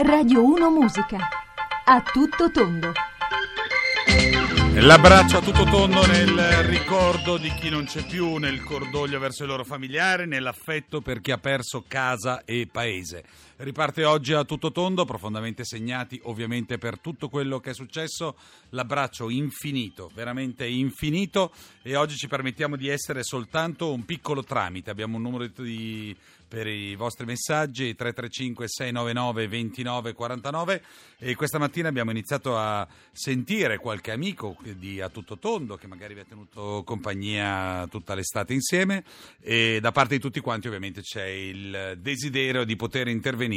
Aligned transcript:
Radio 0.00 0.44
1 0.44 0.70
Musica. 0.70 1.28
A 1.84 2.00
tutto 2.02 2.52
tondo. 2.52 2.92
L'abbraccio 4.74 5.38
a 5.38 5.40
tutto 5.40 5.64
tondo 5.64 6.06
nel 6.06 6.38
ricordo 6.66 7.36
di 7.36 7.52
chi 7.54 7.68
non 7.68 7.84
c'è 7.84 8.06
più, 8.06 8.36
nel 8.36 8.62
cordoglio 8.62 9.18
verso 9.18 9.42
i 9.42 9.48
loro 9.48 9.64
familiari, 9.64 10.28
nell'affetto 10.28 11.00
per 11.00 11.20
chi 11.20 11.32
ha 11.32 11.38
perso 11.38 11.82
casa 11.88 12.44
e 12.44 12.68
paese. 12.70 13.24
Riparte 13.60 14.04
oggi 14.04 14.34
a 14.34 14.44
tutto 14.44 14.70
tondo, 14.70 15.04
profondamente 15.04 15.64
segnati 15.64 16.20
ovviamente 16.24 16.78
per 16.78 17.00
tutto 17.00 17.28
quello 17.28 17.58
che 17.58 17.70
è 17.70 17.74
successo. 17.74 18.36
L'abbraccio 18.68 19.30
infinito, 19.30 20.12
veramente 20.14 20.64
infinito 20.64 21.52
e 21.82 21.96
oggi 21.96 22.14
ci 22.14 22.28
permettiamo 22.28 22.76
di 22.76 22.86
essere 22.86 23.24
soltanto 23.24 23.92
un 23.92 24.04
piccolo 24.04 24.44
tramite. 24.44 24.90
Abbiamo 24.90 25.16
un 25.16 25.22
numero 25.22 25.48
di 25.48 26.16
per 26.48 26.66
i 26.66 26.94
vostri 26.94 27.26
messaggi 27.26 27.94
335 27.94 28.64
699 28.68 29.48
2949 29.48 30.82
e 31.18 31.34
questa 31.34 31.58
mattina 31.58 31.88
abbiamo 31.88 32.10
iniziato 32.10 32.56
a 32.56 32.88
sentire 33.12 33.76
qualche 33.76 34.12
amico 34.12 34.56
di 34.62 35.02
A 35.02 35.10
Tutto 35.10 35.36
Tondo 35.36 35.76
che 35.76 35.86
magari 35.86 36.14
vi 36.14 36.20
ha 36.20 36.24
tenuto 36.24 36.84
compagnia 36.86 37.86
tutta 37.90 38.14
l'estate 38.14 38.54
insieme 38.54 39.04
e 39.40 39.78
da 39.82 39.92
parte 39.92 40.14
di 40.14 40.20
tutti 40.22 40.40
quanti 40.40 40.68
ovviamente 40.68 41.02
c'è 41.02 41.26
il 41.26 41.98
desiderio 42.00 42.64
di 42.64 42.76
poter 42.76 43.08
intervenire 43.08 43.47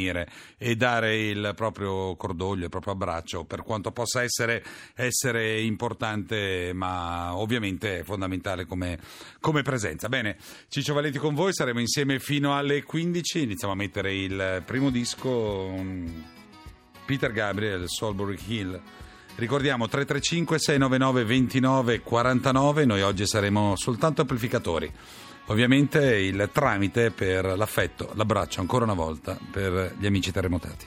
e 0.58 0.76
dare 0.76 1.16
il 1.16 1.52
proprio 1.54 2.16
cordoglio, 2.16 2.64
il 2.64 2.70
proprio 2.70 2.94
abbraccio 2.94 3.44
per 3.44 3.62
quanto 3.62 3.92
possa 3.92 4.22
essere, 4.22 4.64
essere 4.94 5.60
importante 5.60 6.72
ma 6.74 7.36
ovviamente 7.36 8.02
fondamentale 8.04 8.66
come, 8.66 8.98
come 9.40 9.62
presenza. 9.62 10.08
Bene, 10.08 10.36
Ciccio 10.68 10.94
Valenti 10.94 11.18
con 11.18 11.34
voi, 11.34 11.52
saremo 11.52 11.80
insieme 11.80 12.18
fino 12.18 12.56
alle 12.56 12.82
15 12.82 13.42
iniziamo 13.42 13.72
a 13.72 13.76
mettere 13.76 14.14
il 14.14 14.62
primo 14.64 14.90
disco 14.90 15.74
Peter 17.04 17.32
Gabriel, 17.32 17.84
Solbury 17.88 18.38
Hill. 18.46 18.80
Ricordiamo 19.34 19.88
335 19.88 20.58
699 20.58 21.24
29 21.24 22.00
49, 22.00 22.84
noi 22.84 23.02
oggi 23.02 23.26
saremo 23.26 23.76
soltanto 23.76 24.20
amplificatori. 24.20 24.92
Ovviamente 25.46 26.16
il 26.16 26.48
tramite 26.52 27.10
per 27.10 27.44
l'affetto, 27.56 28.10
l'abbraccio 28.14 28.60
ancora 28.60 28.84
una 28.84 28.94
volta 28.94 29.38
per 29.50 29.94
gli 29.98 30.06
amici 30.06 30.30
terremotati. 30.30 30.86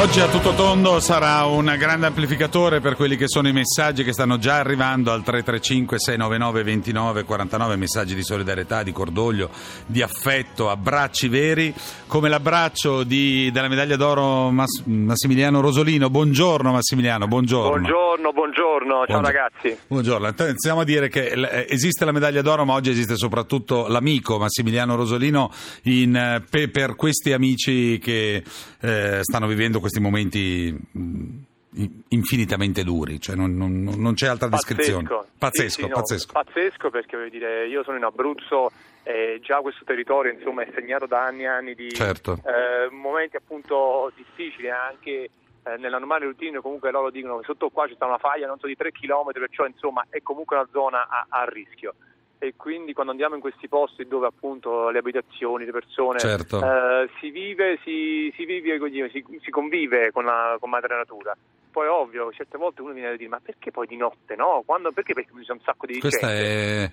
Oggi 0.00 0.20
a 0.20 0.28
tutto 0.28 0.54
tondo 0.54 0.98
sarà 0.98 1.44
un 1.44 1.74
grande 1.78 2.06
amplificatore 2.06 2.80
per 2.80 2.96
quelli 2.96 3.16
che 3.16 3.28
sono 3.28 3.48
i 3.48 3.52
messaggi 3.52 4.02
che 4.02 4.14
stanno 4.14 4.38
già 4.38 4.56
arrivando 4.56 5.12
al 5.12 5.22
335 5.22 5.98
699 5.98 6.62
29 6.62 7.24
49, 7.24 7.76
messaggi 7.76 8.14
di 8.14 8.22
solidarietà, 8.24 8.82
di 8.82 8.92
cordoglio, 8.92 9.50
di 9.84 10.00
affetto, 10.00 10.70
abbracci 10.70 11.28
veri, 11.28 11.74
come 12.06 12.30
l'abbraccio 12.30 13.02
di, 13.02 13.50
della 13.52 13.68
medaglia 13.68 13.96
d'oro 13.96 14.48
Mass- 14.50 14.84
Massimiliano 14.86 15.60
Rosolino. 15.60 16.08
Buongiorno 16.08 16.72
Massimiliano, 16.72 17.28
buongiorno. 17.28 17.68
Buongiorno, 17.68 18.32
buongiorno, 18.54 19.06
ciao 19.06 19.20
Buongiorno. 19.20 19.26
ragazzi. 19.26 19.78
Buongiorno, 19.86 20.34
iniziamo 20.38 20.80
a 20.80 20.84
dire 20.84 21.08
che 21.08 21.26
eh, 21.28 21.66
esiste 21.68 22.04
la 22.04 22.10
medaglia 22.12 22.42
d'oro, 22.42 22.64
ma 22.64 22.74
oggi 22.74 22.90
esiste 22.90 23.16
soprattutto 23.16 23.86
l'amico 23.88 24.38
Massimiliano 24.38 24.96
Rosolino 24.96 25.52
in, 25.84 26.16
eh, 26.16 26.44
pe- 26.48 26.68
per 26.68 26.96
questi 26.96 27.32
amici 27.32 27.98
che 27.98 28.42
eh, 28.80 29.18
stanno 29.22 29.46
vivendo 29.46 29.78
questi 29.78 30.00
momenti 30.00 30.76
in- 30.94 32.02
infinitamente 32.08 32.82
duri, 32.82 33.20
cioè 33.20 33.36
non, 33.36 33.56
non- 33.56 33.94
non 33.96 34.14
c'è 34.14 34.26
altra 34.26 34.48
descrizione. 34.48 35.08
Pazzesco, 35.38 35.68
Sì, 35.68 35.82
sì, 35.82 35.88
no, 35.88 35.94
pazzesco. 35.94 36.32
pazzesco 36.32 36.90
perché 36.90 37.16
voglio 37.16 37.30
dire, 37.30 37.68
io 37.68 37.84
sono 37.84 37.96
in 37.96 38.04
Abruzzo 38.04 38.72
e 39.04 39.38
già 39.42 39.58
questo 39.60 39.84
territorio 39.84 40.32
insomma, 40.32 40.62
è 40.62 40.68
segnato 40.74 41.06
da 41.06 41.24
anni 41.24 41.42
e 41.42 41.46
anni 41.46 41.74
di 41.74 41.90
Certo. 41.92 42.32
eh, 42.44 42.92
momenti 42.92 43.36
appunto 43.36 44.12
difficili 44.16 44.68
anche 44.68 45.30
eh, 45.64 45.76
nella 45.76 45.98
normale 45.98 46.24
routine 46.24 46.60
comunque 46.60 46.90
loro 46.90 47.10
dicono 47.10 47.38
che 47.38 47.44
sotto 47.44 47.68
qua 47.70 47.86
c'è 47.86 47.94
una 48.00 48.18
faglia 48.18 48.46
non 48.46 48.58
so 48.58 48.66
di 48.66 48.76
3 48.76 48.92
km 48.92 49.30
perciò 49.32 49.66
insomma 49.66 50.04
è 50.08 50.20
comunque 50.22 50.56
una 50.56 50.68
zona 50.72 51.06
a, 51.08 51.26
a 51.28 51.44
rischio 51.44 51.94
e 52.42 52.54
quindi 52.56 52.94
quando 52.94 53.12
andiamo 53.12 53.34
in 53.34 53.42
questi 53.42 53.68
posti 53.68 54.06
dove 54.08 54.26
appunto 54.26 54.88
le 54.88 55.00
abitazioni, 55.00 55.66
le 55.66 55.72
persone 55.72 56.18
Certo. 56.18 56.58
eh, 56.64 57.10
si 57.20 57.28
vive, 57.28 57.78
si, 57.84 58.32
si 58.34 58.46
vive 58.46 58.78
così, 58.78 59.06
si, 59.12 59.22
si 59.42 59.50
convive 59.50 60.10
con 60.10 60.24
la 60.24 60.56
con 60.58 60.70
madre 60.70 60.96
natura. 60.96 61.36
Poi 61.70 61.86
ovvio, 61.86 62.32
certe 62.32 62.56
volte 62.56 62.80
uno 62.80 62.94
viene 62.94 63.08
a 63.10 63.16
dire 63.16 63.28
ma 63.28 63.40
perché 63.44 63.70
poi 63.70 63.86
di 63.86 63.96
notte, 63.98 64.36
no? 64.36 64.62
Quando, 64.64 64.90
perché? 64.90 65.12
Perché 65.12 65.30
c'è 65.38 65.52
un 65.52 65.60
sacco 65.60 65.84
di 65.84 66.00
Questa 66.00 66.28
gente. 66.28 66.84
è, 66.84 66.90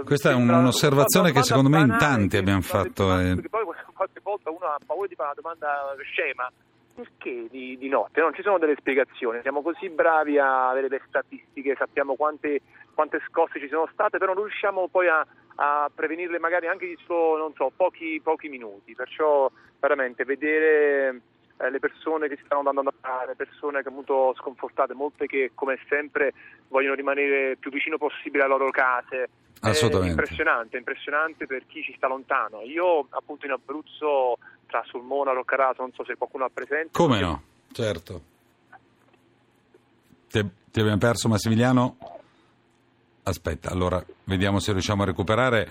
Eh, 0.00 0.04
questa 0.04 0.30
è 0.30 0.34
un'osservazione 0.34 1.30
che 1.30 1.44
secondo 1.44 1.68
me 1.70 1.80
in 1.82 1.96
tanti 1.96 2.36
abbiamo 2.36 2.60
fatto. 2.60 3.16
eh. 3.16 3.34
perché 3.34 3.48
poi 3.48 3.64
qualche 3.94 4.18
volta 4.20 4.50
uno 4.50 4.66
ha 4.66 4.78
paura 4.84 5.06
di 5.06 5.14
fare 5.14 5.30
una 5.30 5.40
domanda 5.40 5.94
scema. 6.02 6.50
Perché 6.94 7.46
di, 7.50 7.78
di 7.78 7.88
notte? 7.88 8.20
Non 8.20 8.34
ci 8.34 8.42
sono 8.42 8.58
delle 8.58 8.76
spiegazioni, 8.76 9.40
siamo 9.42 9.62
così 9.62 9.88
bravi 9.88 10.38
a 10.38 10.68
avere 10.68 10.88
le 10.88 11.00
statistiche, 11.06 11.76
sappiamo 11.76 12.14
quante, 12.14 12.60
quante 12.94 13.20
scosse 13.28 13.60
ci 13.60 13.68
sono 13.68 13.88
state, 13.92 14.18
però 14.18 14.34
non 14.34 14.44
riusciamo 14.44 14.88
poi 14.88 15.08
a, 15.08 15.24
a 15.56 15.90
prevenirle 15.94 16.38
magari 16.38 16.66
anche 16.66 16.86
di 16.86 16.98
solo, 17.06 17.38
non 17.38 17.54
so, 17.54 17.72
pochi, 17.74 18.20
pochi 18.22 18.48
minuti. 18.48 18.94
Perciò 18.94 19.50
veramente 19.78 20.24
vedere 20.24 21.20
eh, 21.58 21.70
le 21.70 21.78
persone 21.78 22.28
che 22.28 22.36
si 22.36 22.42
stanno 22.44 22.68
andando 22.68 22.90
a 22.90 22.94
andare, 22.94 23.34
persone 23.34 23.82
che 23.82 23.88
appunto 23.88 24.34
sconfortate, 24.36 24.92
molte 24.94 25.26
che 25.26 25.52
come 25.54 25.78
sempre 25.88 26.32
vogliono 26.68 26.94
rimanere 26.94 27.56
più 27.56 27.70
vicino 27.70 27.98
possibile 27.98 28.44
alle 28.44 28.56
loro 28.56 28.70
case. 28.70 29.28
È 29.60 29.68
Assolutamente. 29.68 30.10
impressionante, 30.10 30.76
impressionante 30.78 31.46
per 31.46 31.66
chi 31.66 31.82
ci 31.82 31.94
sta 31.94 32.08
lontano. 32.08 32.62
Io 32.62 33.06
appunto 33.10 33.44
in 33.44 33.52
Abruzzo, 33.52 34.38
tra 34.70 34.82
Sulmona, 34.86 35.32
Roccarato, 35.32 35.82
non 35.82 35.92
so 35.92 36.04
se 36.04 36.14
qualcuno 36.16 36.44
ha 36.44 36.50
presente. 36.52 36.90
Come 36.92 37.20
no? 37.20 37.42
Certo. 37.72 38.22
Ti, 40.30 40.48
ti 40.70 40.80
abbiamo 40.80 40.98
perso 40.98 41.28
Massimiliano? 41.28 41.96
Aspetta, 43.24 43.70
allora 43.70 44.02
vediamo 44.24 44.60
se 44.60 44.72
riusciamo 44.72 45.02
a 45.02 45.06
recuperare 45.06 45.68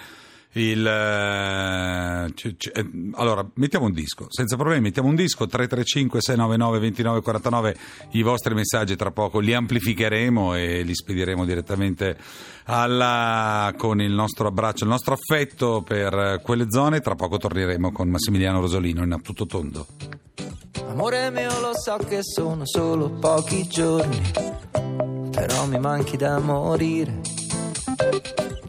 il... 0.53 0.85
eh, 0.85 2.33
c- 2.33 2.55
c- 2.57 2.71
eh, 2.73 2.89
allora, 3.13 3.47
mettiamo 3.55 3.85
un 3.85 3.93
disco, 3.93 4.25
senza 4.29 4.55
problemi, 4.55 4.81
mettiamo 4.81 5.07
un 5.07 5.15
disco, 5.15 5.45
335 5.45 6.21
699 6.21 6.79
2949, 6.79 7.77
i 8.11 8.21
vostri 8.23 8.53
messaggi 8.55 8.95
tra 8.95 9.11
poco 9.11 9.39
li 9.39 9.53
amplificheremo 9.53 10.55
e 10.55 10.81
li 10.81 10.95
spediremo 10.95 11.45
direttamente 11.45 12.17
alla, 12.65 13.73
con 13.77 14.01
il 14.01 14.11
nostro 14.11 14.47
abbraccio, 14.47 14.83
il 14.85 14.89
nostro 14.89 15.13
affetto 15.13 15.81
per 15.81 16.39
quelle 16.43 16.65
zone, 16.69 16.99
tra 17.01 17.15
poco 17.15 17.37
torneremo 17.37 17.91
con 17.91 18.09
Massimiliano 18.09 18.59
Rosolino 18.59 19.03
in 19.03 19.11
a 19.11 19.19
tutto 19.19 19.45
tondo. 19.45 19.85
Amore 20.87 21.29
mio, 21.29 21.59
lo 21.59 21.71
so 21.77 21.97
che 21.97 22.19
sono 22.23 22.65
solo 22.65 23.11
pochi 23.11 23.67
giorni, 23.67 24.19
però 25.31 25.67
mi 25.67 25.79
manchi 25.79 26.17
da 26.17 26.39
morire. 26.39 27.21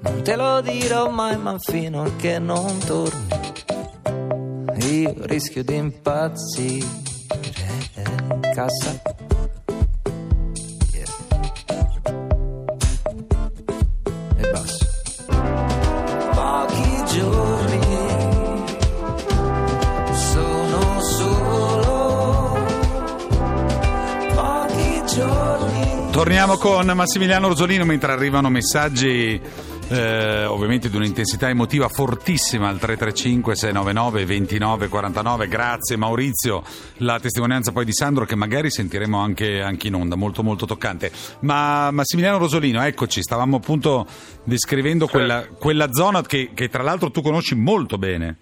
Non 0.02 0.22
te 0.22 0.34
lo 0.34 0.60
dirò 0.62 1.10
mai, 1.10 1.36
ma 1.36 1.58
fino 1.58 2.02
a 2.02 2.10
che 2.16 2.38
non 2.38 2.78
torni, 2.78 3.28
io 4.88 5.14
rischio 5.26 5.62
di 5.62 5.74
impazzire. 5.74 6.86
Cassa. 8.54 9.02
Pochi 16.34 17.04
giorni 17.12 17.80
sono 20.12 21.00
solo 21.02 22.58
pochi 24.34 25.02
giorni. 25.14 26.10
Torniamo 26.10 26.56
con 26.56 26.86
Massimiliano 26.86 27.48
Rosolino 27.48 27.84
mentre 27.84 28.12
arrivano 28.12 28.48
messaggi 28.48 29.40
eh, 29.90 30.44
ovviamente 30.44 30.88
di 30.88 30.96
un'intensità 30.96 31.48
emotiva 31.48 31.88
fortissima 31.88 32.68
al 32.68 32.78
335 32.78 33.56
699 33.56 34.24
2949 34.24 35.48
grazie 35.48 35.96
Maurizio. 35.96 36.62
La 36.98 37.18
testimonianza 37.18 37.72
poi 37.72 37.84
di 37.84 37.92
Sandro 37.92 38.24
che 38.24 38.36
magari 38.36 38.70
sentiremo 38.70 39.18
anche, 39.18 39.60
anche 39.60 39.88
in 39.88 39.94
onda. 39.94 40.14
Molto 40.14 40.42
molto 40.42 40.64
toccante. 40.64 41.10
Ma 41.40 41.90
Massimiliano 41.90 42.38
Rosolino 42.38 42.82
eccoci. 42.82 43.20
Stavamo 43.20 43.56
appunto 43.56 44.06
descrivendo 44.44 45.08
quella, 45.08 45.46
quella 45.48 45.92
zona 45.92 46.22
che, 46.22 46.50
che 46.54 46.68
tra 46.68 46.84
l'altro 46.84 47.10
tu 47.10 47.20
conosci 47.20 47.56
molto 47.56 47.98
bene. 47.98 48.36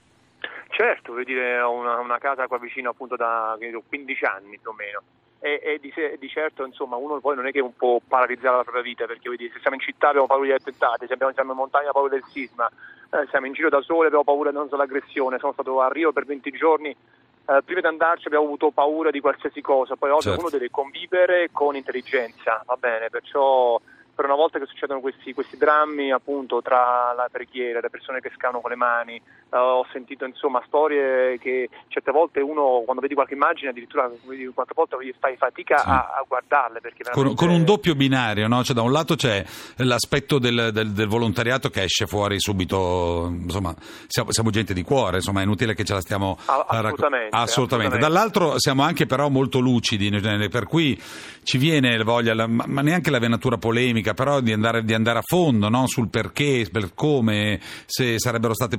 Certo, 0.69 1.13
vuol 1.13 1.25
dire 1.25 1.61
ho 1.61 1.73
una, 1.73 1.99
una 1.99 2.19
casa 2.19 2.47
qua 2.47 2.59
vicino 2.59 2.91
appunto 2.91 3.17
da 3.17 3.57
credo, 3.59 3.83
15 3.89 4.25
anni 4.25 4.59
più 4.61 4.71
o 4.71 4.75
meno. 4.75 5.03
E, 5.41 5.61
e 5.63 5.79
di, 5.81 5.93
di 6.19 6.29
certo 6.29 6.65
insomma 6.65 6.97
uno 6.97 7.21
poi 7.21 7.37
non 7.37 7.47
è 7.47 7.53
che 7.53 7.61
un 7.61 7.75
po' 7.77 8.01
paralizzare 8.07 8.57
la 8.57 8.63
propria 8.63 8.83
vita 8.83 9.07
perché 9.07 9.29
vedi, 9.29 9.51
se 9.53 9.61
siamo 9.61 9.77
in 9.77 9.83
città 9.83 10.09
abbiamo 10.09 10.27
paura 10.27 10.47
degli 10.47 10.57
attentati, 10.57 11.07
se 11.07 11.13
abbiamo, 11.13 11.33
siamo 11.33 11.53
in 11.53 11.59
montagna 11.59 11.89
abbiamo 11.89 12.09
paura 12.09 12.21
del 12.21 12.31
sisma, 12.33 12.69
eh, 13.11 13.27
siamo 13.31 13.47
in 13.47 13.53
giro 13.53 13.69
da 13.69 13.81
sole 13.83 14.07
abbiamo 14.07 14.25
paura 14.25 14.51
non 14.51 14.69
dell'aggressione, 14.69 15.39
sono 15.39 15.53
stato 15.53 15.81
a 15.81 15.89
Rio 15.89 16.13
per 16.13 16.25
20 16.25 16.51
giorni, 16.51 16.91
eh, 16.91 17.63
prima 17.65 17.81
di 17.81 17.87
andarci 17.87 18.27
abbiamo 18.27 18.47
avuto 18.47 18.71
paura 18.71 19.11
di 19.11 19.21
qualsiasi 19.21 19.61
cosa, 19.61 19.97
poi 19.97 20.11
oggi 20.11 20.29
Certo. 20.29 20.41
uno 20.41 20.51
deve 20.51 20.71
convivere 20.71 21.49
con 21.53 21.77
intelligenza, 21.77 22.63
va 22.67 22.77
bene, 22.77 23.09
perciò 23.09 23.81
per 24.19 24.27
una 24.27 24.35
volta 24.35 24.59
che 24.59 24.67
succedono 24.67 24.99
questi, 24.99 25.33
questi 25.33 25.57
drammi 25.57 26.11
appunto 26.11 26.61
tra 26.61 27.13
la 27.15 27.29
preghiera, 27.31 27.79
le 27.79 27.89
persone 27.89 28.19
che 28.19 28.33
scavano 28.35 28.61
con 28.61 28.71
le 28.71 28.77
mani, 28.77 29.23
eh, 29.51 29.57
ho 29.57 29.87
sentito 29.93 30.25
insomma 30.25 30.63
storie 30.67 31.39
che 31.39 31.69
certe 31.89 32.11
volte 32.13 32.41
uno 32.41 32.83
quando 32.85 33.01
vedi 33.03 33.15
qualche 33.15 33.35
immagine 33.35 33.71
addirittura 33.71 34.11
vedi 34.27 34.47
qualche 34.55 34.73
volta 34.75 34.97
fai 35.19 35.37
fatica 35.37 35.79
Sì. 35.79 35.89
a, 35.89 35.93
a 36.19 36.25
guardarle 36.27 36.81
perché 36.81 37.03
Con, 37.05 37.13
veramente- 37.15 37.45
con 37.45 37.55
un 37.55 37.65
doppio 37.65 37.95
binario, 37.95 38.47
no? 38.49 38.63
Cioè, 38.63 38.75
da 38.75 38.83
un 38.83 38.93
lato 38.93 39.15
c'è 39.17 39.45
l'aspetto 39.77 40.39
del, 40.39 40.71
del- 40.73 40.93
del 40.93 41.07
volontariato 41.09 41.69
che 41.71 41.83
esce 41.83 42.07
fuori 42.07 42.39
subito, 42.41 43.29
insomma, 43.31 43.75
siamo, 44.07 44.33
siamo 44.33 44.51
gente 44.51 44.75
di 44.75 44.83
cuore, 44.83 45.17
insomma, 45.17 45.41
è 45.41 45.45
inutile 45.45 45.75
che 45.75 45.85
ce 45.85 45.95
la 45.95 46.01
stiamo 46.01 46.37
a 46.47 46.65
assolutamente, 46.67 46.69
assolutamente. 46.69 47.37
assolutamente. 47.37 47.99
Dall'altro 47.99 48.55
siamo 48.59 48.83
anche 48.83 49.07
però 49.07 49.29
molto 49.29 49.59
lucidi, 49.61 50.11
per 50.51 50.65
cui 50.67 51.01
ci 51.43 51.59
viene 51.59 51.97
voglia, 52.03 52.35
la- 52.35 52.47
ma, 52.47 52.83
neanche 52.83 53.11
la 53.11 53.19
venatura 53.19 53.57
polemica, 53.57 54.15
però 54.15 54.41
di 54.41 54.53
andare, 54.53 54.83
di 54.83 54.95
andare 54.95 55.19
a 55.19 55.23
fondo 55.25 55.69
no? 55.69 55.87
sul 55.87 56.09
perché, 56.09 56.69
per 56.71 56.95
come, 56.95 57.61
se 57.87 58.19
sarebbero 58.19 58.55
state 58.55 58.77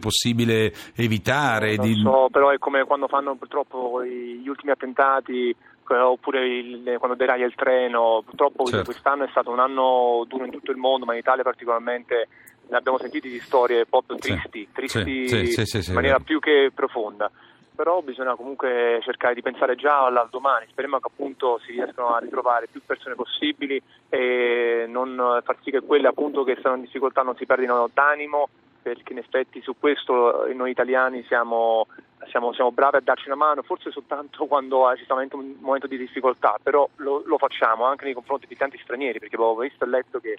evitare. 0.95 1.75
Non 1.75 1.85
di- 1.85 2.01
so, 2.01 2.27
però 2.31 2.49
è 2.49 2.57
come 2.57 2.83
quando 2.85 3.07
fanno 3.07 3.35
purtroppo 3.35 4.03
gli 4.03 4.47
ultimi 4.47 4.71
attentati 4.71 5.49
eh, 5.91 5.95
oppure 5.97 6.45
il- 6.47 6.95
quando 6.99 7.17
deraia 7.17 7.45
il 7.47 7.55
treno, 7.55 8.21
purtroppo 8.23 8.65
Certo. 8.67 8.85
quest'anno 8.85 9.23
è 9.23 9.27
stato 9.31 9.49
un 9.49 9.59
anno 9.59 10.23
duro 10.27 10.45
in 10.45 10.51
tutto 10.51 10.69
il 10.71 10.77
mondo, 10.77 11.05
ma 11.05 11.13
in 11.13 11.19
Italia 11.19 11.41
particolarmente 11.43 12.27
ne 12.67 12.77
abbiamo 12.77 12.99
sentiti 12.99 13.27
di 13.27 13.39
storie 13.39 13.87
proprio 13.87 14.17
tristi, 14.17 14.67
tristi 14.71 15.27
Sì, 15.27 15.45
sì, 15.47 15.65
sì, 15.65 15.81
sì, 15.81 15.89
in 15.89 15.95
maniera 15.95 16.19
più 16.19 16.39
che 16.39 16.69
profonda. 16.73 17.31
Però 17.75 18.01
bisogna 18.01 18.35
comunque 18.35 18.99
cercare 19.03 19.33
di 19.33 19.41
pensare 19.41 19.75
già 19.75 20.05
al 20.05 20.27
domani, 20.29 20.67
speriamo 20.69 20.99
che 20.99 21.07
appunto 21.07 21.59
si 21.65 21.71
riescano 21.71 22.13
a 22.13 22.19
ritrovare 22.19 22.67
più 22.69 22.81
persone 22.85 23.15
possibili 23.15 23.81
e 24.09 24.85
non 24.87 25.13
eh, 25.17 25.41
far 25.43 25.55
sì 25.63 25.71
che 25.71 25.79
quelle 25.81 26.09
appunto 26.09 26.43
che 26.43 26.57
stanno 26.59 26.75
in 26.75 26.81
difficoltà 26.81 27.21
non 27.21 27.35
si 27.37 27.45
perdino 27.45 27.89
d'animo, 27.91 28.49
perché 28.81 29.13
in 29.13 29.19
effetti 29.19 29.61
su 29.61 29.75
questo 29.77 30.47
noi 30.53 30.71
italiani 30.71 31.23
siamo, 31.23 31.87
siamo, 32.29 32.53
siamo 32.53 32.71
bravi 32.71 32.97
a 32.97 33.01
darci 33.01 33.27
una 33.27 33.35
mano, 33.35 33.61
forse 33.61 33.91
soltanto 33.91 34.45
quando 34.45 34.91
eh, 34.91 34.97
ci 34.97 35.03
sta 35.03 35.13
un 35.13 35.55
momento 35.59 35.87
di 35.87 35.97
difficoltà, 35.97 36.57
però 36.61 36.87
lo, 36.97 37.23
lo 37.25 37.37
facciamo 37.37 37.85
anche 37.85 38.05
nei 38.05 38.13
confronti 38.13 38.47
di 38.47 38.55
tanti 38.55 38.79
stranieri, 38.79 39.19
perché 39.19 39.35
avevo 39.35 39.55
visto 39.57 39.83
e 39.83 39.87
letto 39.87 40.19
che 40.19 40.37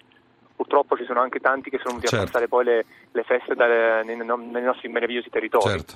purtroppo 0.61 0.95
ci 0.95 1.05
sono 1.05 1.21
anche 1.21 1.39
tanti 1.39 1.71
che 1.71 1.77
sono 1.77 1.95
venuti 1.95 2.07
Certo. 2.07 2.23
a 2.23 2.27
passare 2.27 2.47
poi 2.47 2.63
le, 2.65 2.85
le 3.11 3.23
feste 3.23 3.55
dalle- 3.55 4.03
nei, 4.03 4.15
nei 4.15 4.63
nostri 4.63 4.89
meravigliosi 4.89 5.29
territori. 5.29 5.67
Certo. 5.69 5.93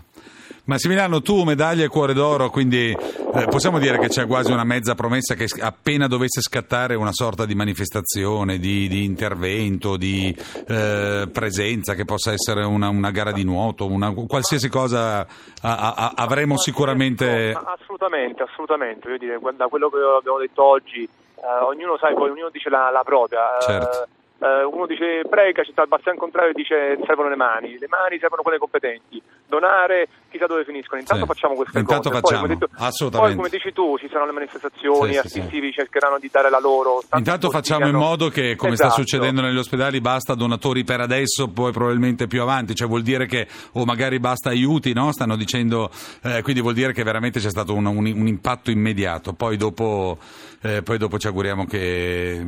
Massimiliano, 0.66 1.22
tu 1.22 1.44
medaglia 1.44 1.84
e 1.86 1.88
cuore 1.88 2.14
d'oro, 2.14 2.50
quindi 2.50 2.90
eh, 2.90 3.46
possiamo 3.52 3.78
dire 3.78 4.00
che 4.00 4.08
c'è 4.08 4.26
quasi 4.26 4.52
una 4.52 4.64
mezza 4.64 4.96
promessa 4.96 5.36
che 5.36 5.46
appena 5.62 6.08
dovesse 6.08 6.42
scattare 6.42 6.96
una 6.96 7.12
sorta 7.14 7.46
di 7.46 7.54
manifestazione, 7.54 8.58
di, 8.58 8.88
di 8.88 9.04
intervento, 9.04 9.96
di 9.96 10.36
eh, 10.68 11.30
presenza, 11.32 11.94
che 11.94 12.06
possa 12.06 12.32
essere 12.32 12.66
una, 12.66 12.90
una 12.90 13.12
gara 13.12 13.32
di 13.32 13.44
nuoto, 13.44 13.86
una, 13.86 14.12
qualsiasi 14.28 14.68
cosa 14.68 15.20
a- 15.20 15.28
a- 15.62 15.94
a- 15.96 16.14
avremo 16.16 16.58
sicuramente... 16.58 17.52
Assolutamente, 17.54 18.42
assolutamente. 18.42 19.02
Voglio 19.08 19.18
dire, 19.20 19.40
da 19.56 19.68
quello 19.68 19.90
che 19.90 19.98
abbiamo 20.18 20.40
detto 20.40 20.64
oggi, 20.64 21.04
eh, 21.04 21.64
ognuno 21.64 21.96
sai, 22.00 22.16
poi 22.16 22.32
ognuno 22.32 22.50
dice 22.50 22.70
la, 22.72 22.90
la 22.90 23.04
propria. 23.04 23.58
eh, 23.60 23.62
Certo. 23.62 24.08
Eh, 24.46 24.64
uno 24.64 24.86
dice 24.86 25.22
prega, 25.28 25.64
c'è 25.64 25.70
il 25.70 25.88
bastian 25.88 26.18
contrario 26.18 26.54
dice 26.54 26.98
servono 27.06 27.30
le 27.30 27.36
mani, 27.36 27.78
le 27.80 27.88
mani 27.90 28.20
servono 28.20 28.44
quelle 28.44 28.58
competenti, 28.60 29.22
donare 29.48 30.08
chissà 30.30 30.46
dove 30.46 30.64
finiscono. 30.66 31.00
Intanto 31.00 31.24
Sì. 31.26 31.32
facciamo 31.32 31.56
queste 31.56 31.80
Intanto 31.80 32.10
cose. 32.10 32.22
facciamo, 32.22 32.46
poi, 32.46 32.56
come 32.58 32.68
detto- 32.70 32.84
assolutamente. 32.84 33.36
Poi 33.36 33.44
come 33.46 33.58
dici 33.58 33.74
tu, 33.74 33.98
ci 33.98 34.08
saranno 34.08 34.26
le 34.28 34.32
manifestazioni, 34.34 35.00
Sì, 35.00 35.08
gli 35.08 35.12
sì, 35.14 35.18
artisti 35.18 35.50
sì. 35.56 35.60
vi 35.60 35.72
cercheranno 35.72 36.20
di 36.20 36.30
dare 36.32 36.50
la 36.50 36.60
loro. 36.60 37.02
Intanto 37.16 37.50
facciamo 37.50 37.88
in 37.88 37.96
modo 37.96 38.30
che, 38.30 38.56
come 38.56 38.76
sta 38.76 38.88
Esatto. 38.88 39.02
succedendo 39.02 39.42
negli 39.42 39.58
ospedali, 39.58 40.02
basta 40.02 40.36
donatori 40.36 40.84
per 40.84 41.00
adesso, 41.02 41.48
poi 41.50 41.72
probabilmente 41.72 42.28
più 42.28 42.42
avanti, 42.42 42.76
cioè 42.76 42.88
vuol 42.88 43.02
dire 43.02 43.26
che, 43.26 43.48
o 43.74 43.86
magari 43.86 44.20
basta 44.20 44.50
aiuti, 44.50 44.94
no? 44.94 45.12
Stanno 45.12 45.36
dicendo, 45.38 45.90
eh, 46.24 46.42
quindi 46.44 46.62
vuol 46.62 46.74
dire 46.74 46.92
che 46.94 47.04
veramente 47.04 47.40
c'è 47.40 47.50
stato 47.50 47.74
un, 47.74 47.86
un- 47.86 47.96
un 48.16 48.28
impatto 48.28 48.70
immediato. 48.72 49.34
Poi 49.34 49.56
dopo, 49.58 50.18
eh, 50.62 50.82
poi 50.84 50.98
dopo 50.98 51.18
ci 51.18 51.28
auguriamo 51.28 51.66
che, 51.66 52.44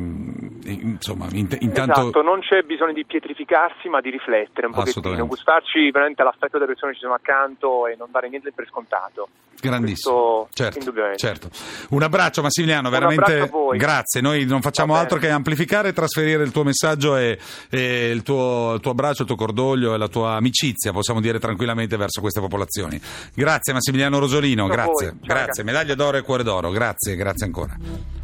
insomma, 0.70 1.26
int- 1.32 1.58
intanto... 1.60 2.00
Esatto, 2.00 2.22
non 2.22 2.40
c'è 2.40 2.62
bisogno 2.62 2.92
di 2.92 3.04
pietrificarsi 3.04 3.88
ma 3.88 4.00
di 4.00 4.10
riflettere 4.10 4.66
un 4.66 4.72
pochettino, 4.72 5.26
gustarci 5.26 5.90
veramente 5.90 6.22
l'affetto 6.22 6.58
delle 6.58 6.66
persone 6.66 6.92
che 6.92 6.98
ci 6.98 7.04
sono 7.04 7.14
accanto 7.14 7.86
e 7.86 7.96
non 7.96 8.08
dare 8.10 8.28
niente 8.28 8.52
per 8.52 8.66
scontato. 8.68 9.28
Grandissimo, 9.60 10.48
certo, 10.52 10.78
indubbiamente. 10.78 11.18
certo. 11.18 11.48
Un 11.90 12.02
abbraccio 12.02 12.42
Massimiliano, 12.42 12.90
veramente 12.90 13.40
abbraccio 13.40 13.76
grazie. 13.76 14.20
Noi 14.20 14.44
non 14.44 14.60
facciamo 14.60 14.94
altro 14.94 15.18
che 15.18 15.30
amplificare 15.30 15.88
e 15.88 15.92
trasferire 15.92 16.44
il 16.44 16.52
tuo 16.52 16.62
messaggio 16.62 17.16
e, 17.16 17.38
e 17.68 18.10
il, 18.10 18.22
tuo, 18.22 18.74
il 18.74 18.80
tuo 18.80 18.92
abbraccio, 18.92 19.22
il 19.22 19.28
tuo 19.28 19.36
cordoglio 19.36 19.94
e 19.94 19.98
la 19.98 20.08
tua 20.08 20.34
amicizia, 20.34 20.92
possiamo 20.92 21.20
dire 21.20 21.40
tranquillamente, 21.40 21.96
verso 21.96 22.20
queste 22.20 22.40
popolazioni. 22.40 23.00
Grazie 23.34 23.72
Massimiliano 23.72 24.18
Rosolino, 24.20 24.68
grazie. 24.68 25.14
grazie. 25.20 25.64
Medaglia 25.64 25.96
d'oro 25.96 26.18
e 26.18 26.22
cuore 26.22 26.44
d'oro, 26.44 26.70
grazie, 26.70 27.16
grazie 27.16 27.46
ancora. 27.46 28.17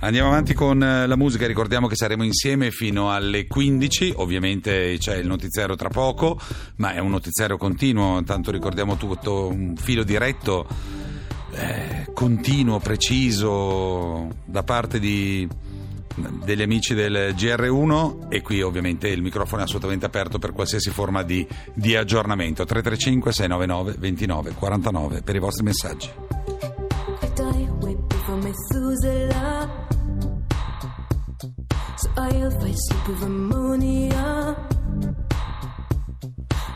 Andiamo 0.00 0.28
avanti 0.28 0.52
con 0.52 0.82
eh, 0.82 1.06
la 1.06 1.16
musica, 1.16 1.46
ricordiamo 1.46 1.86
che 1.86 1.96
saremo 1.96 2.22
insieme 2.22 2.70
fino 2.70 3.12
alle 3.12 3.46
15, 3.46 4.12
ovviamente 4.16 4.96
c'è 4.98 5.16
il 5.16 5.26
notiziario 5.26 5.74
tra 5.74 5.88
poco, 5.88 6.38
ma 6.76 6.92
è 6.92 6.98
un 6.98 7.10
notiziario 7.10 7.56
continuo, 7.56 8.22
tanto 8.22 8.50
ricordiamo 8.50 8.96
tutto, 8.96 9.48
un 9.48 9.74
filo 9.74 10.04
diretto, 10.04 10.66
eh, 11.52 12.06
continuo, 12.12 12.78
preciso, 12.78 14.28
da 14.44 14.62
parte 14.62 15.00
di, 15.00 15.48
degli 16.44 16.62
amici 16.62 16.92
del 16.92 17.34
GR1 17.34 18.28
e 18.28 18.42
qui 18.42 18.60
ovviamente 18.60 19.08
il 19.08 19.22
microfono 19.22 19.62
è 19.62 19.64
assolutamente 19.64 20.04
aperto 20.04 20.38
per 20.38 20.52
qualsiasi 20.52 20.90
forma 20.90 21.22
di, 21.22 21.46
di 21.72 21.96
aggiornamento. 21.96 22.66
335 22.66 23.32
699 23.32 23.96
29 23.98 24.52
49 24.52 25.22
per 25.22 25.34
i 25.36 25.38
vostri 25.38 25.64
messaggi. 25.64 26.35
Methuselah. 28.56 29.70
So 31.98 32.10
I'll 32.16 32.50
fight 32.50 32.74
sleep 32.74 33.08
with 33.08 33.22
ammonia. 33.22 34.56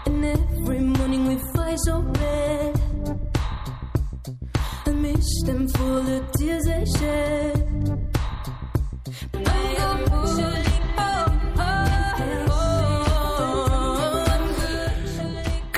And 0.06 0.24
every 0.24 0.80
morning 0.80 1.26
we 1.26 1.38
fight 1.54 1.78
so 1.84 2.00
red. 2.00 2.80
I 4.86 4.90
miss 4.90 5.42
them 5.46 5.68
for 5.68 6.00
the 6.00 6.24
tears 6.36 6.64
they 6.64 6.84
shed. 6.98 7.56
But 9.32 9.48
I 9.48 9.74
am 9.88 10.09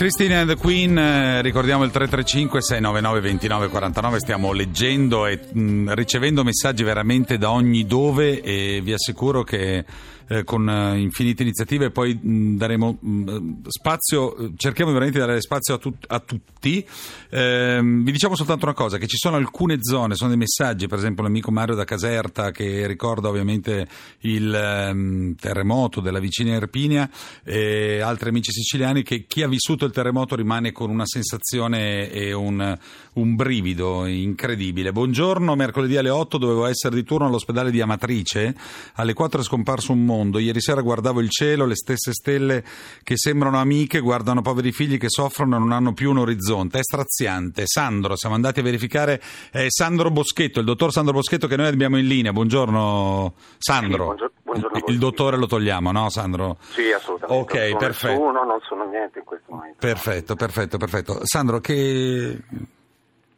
good. 0.02 0.12
Christine 0.12 0.34
and 0.34 0.50
the 0.50 0.56
Queen, 0.56 0.98
eh, 0.98 1.42
ricordiamo 1.42 1.84
il 1.84 1.92
335 1.92 2.60
699 2.60 3.20
2949, 3.20 4.18
stiamo 4.18 4.52
leggendo 4.52 5.26
e 5.26 5.38
mh, 5.52 5.94
ricevendo 5.94 6.42
messaggi 6.42 6.82
veramente 6.82 7.38
da 7.38 7.52
ogni 7.52 7.86
dove 7.86 8.40
e 8.40 8.80
vi 8.82 8.92
assicuro 8.92 9.44
che 9.44 9.84
eh, 10.32 10.44
con 10.44 10.68
eh, 10.68 10.98
infinite 10.98 11.42
iniziative 11.42 11.90
poi 11.90 12.18
mh, 12.20 12.56
daremo 12.56 12.98
mh, 12.98 13.68
spazio, 13.68 14.36
eh, 14.36 14.52
cerchiamo 14.56 14.90
veramente 14.90 15.20
di 15.20 15.26
dare 15.26 15.40
spazio 15.40 15.74
a, 15.74 15.78
tut- 15.78 16.04
a 16.08 16.20
tutti. 16.20 16.84
Ehm, 17.30 18.02
vi 18.02 18.12
diciamo 18.12 18.34
soltanto 18.34 18.64
una 18.64 18.74
cosa, 18.74 18.96
che 18.96 19.06
ci 19.06 19.16
sono 19.18 19.36
alcune 19.36 19.78
zone, 19.80 20.14
sono 20.14 20.30
dei 20.30 20.38
messaggi, 20.38 20.86
per 20.86 20.98
esempio 20.98 21.22
l'amico 21.22 21.50
Mario 21.50 21.74
da 21.74 21.84
Caserta 21.84 22.50
che 22.50 22.86
ricorda 22.86 23.28
ovviamente 23.28 23.86
il 24.20 24.54
ehm, 24.54 25.34
terremoto 25.34 26.00
della 26.00 26.18
vicina 26.18 26.54
Irpinia 26.54 27.08
e 27.44 28.00
altri 28.00 28.30
amici 28.30 28.52
siciliani 28.52 29.02
che 29.02 29.26
chi 29.26 29.42
ha 29.42 29.48
vissuto 29.48 29.84
il 29.84 29.92
terremoto 29.92 30.34
rimane 30.34 30.72
con 30.72 30.88
una 30.88 31.06
sensazione 31.06 32.10
e 32.10 32.32
un, 32.32 32.78
un 33.14 33.34
brivido 33.34 34.06
incredibile. 34.06 34.92
Buongiorno, 34.92 35.54
mercoledì 35.54 35.96
alle 35.96 36.10
8 36.10 36.38
dovevo 36.38 36.66
essere 36.66 36.94
di 36.94 37.04
turno 37.04 37.26
all'ospedale 37.26 37.70
di 37.70 37.80
Amatrice, 37.80 38.54
alle 38.94 39.12
4 39.12 39.40
è 39.40 39.44
scomparso 39.44 39.92
un 39.92 40.04
mondo, 40.04 40.20
ieri 40.38 40.60
sera 40.60 40.80
guardavo 40.80 41.20
il 41.20 41.28
cielo, 41.30 41.64
le 41.66 41.74
stesse 41.76 42.12
stelle 42.12 42.62
che 43.02 43.16
sembrano 43.16 43.58
amiche 43.58 44.00
guardano 44.00 44.42
poveri 44.42 44.72
figli 44.72 44.98
che 44.98 45.08
soffrono 45.08 45.56
e 45.56 45.58
non 45.58 45.72
hanno 45.72 45.92
più 45.92 46.10
un 46.10 46.18
orizzonte, 46.18 46.78
è 46.78 46.82
straziante. 46.82 47.62
Sandro, 47.66 48.16
siamo 48.16 48.34
andati 48.34 48.60
a 48.60 48.62
verificare, 48.62 49.20
è 49.50 49.66
Sandro 49.68 50.10
Boschetto, 50.10 50.60
il 50.60 50.66
dottor 50.66 50.92
Sandro 50.92 51.14
Boschetto 51.14 51.46
che 51.46 51.56
noi 51.56 51.66
abbiamo 51.66 51.98
in 51.98 52.06
linea, 52.06 52.32
buongiorno 52.32 53.34
Sandro. 53.58 53.90
Sì, 53.90 54.04
buongior- 54.04 54.32
buongiorno 54.42 54.76
a 54.76 54.82
il, 54.92 54.98
dottore 54.98 55.36
lo 55.36 55.46
togliamo, 55.46 55.92
no 55.92 56.08
Sandro? 56.10 56.58
Sì, 56.70 56.92
assolutamente. 56.92 57.42
Ok, 57.42 57.54
non 57.54 57.66
sono 57.68 57.78
perfetto. 57.78 58.12
Nessuno, 58.12 58.44
non 58.44 58.58
sono 58.68 58.84
niente 58.90 59.18
in 59.18 59.24
questo 59.24 59.52
momento. 59.52 59.76
Perfetto, 59.78 60.34
perfetto, 60.36 60.76
perfetto. 60.78 61.20
Sandro, 61.24 61.60
che... 61.60 62.38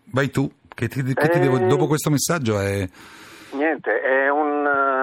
Vai 0.06 0.30
tu, 0.30 0.50
Che 0.74 0.88
ti- 0.88 1.02
che 1.14 1.28
ti 1.28 1.38
devo- 1.38 1.58
Eh. 1.58 1.66
dopo 1.66 1.86
questo 1.86 2.10
messaggio 2.10 2.58
è... 2.58 2.88
Niente, 3.52 4.00
è 4.00 4.28
un... 4.28 4.43